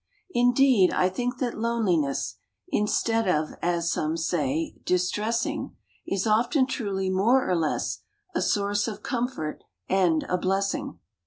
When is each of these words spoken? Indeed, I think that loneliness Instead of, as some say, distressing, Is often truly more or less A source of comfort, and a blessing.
Indeed, 0.31 0.91
I 0.91 1.09
think 1.09 1.37
that 1.37 1.59
loneliness 1.59 2.37
Instead 2.69 3.27
of, 3.27 3.49
as 3.61 3.93
some 3.93 4.17
say, 4.17 4.73
distressing, 4.83 5.75
Is 6.07 6.25
often 6.25 6.65
truly 6.65 7.11
more 7.11 7.47
or 7.47 7.55
less 7.55 7.99
A 8.33 8.41
source 8.41 8.87
of 8.87 9.03
comfort, 9.03 9.63
and 9.87 10.23
a 10.27 10.39
blessing. 10.39 10.97